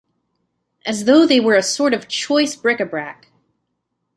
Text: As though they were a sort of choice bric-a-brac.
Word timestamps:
As 0.83 1.05
though 1.05 1.27
they 1.27 1.39
were 1.39 1.53
a 1.53 1.61
sort 1.61 1.93
of 1.93 2.07
choice 2.07 2.55
bric-a-brac. 2.55 3.27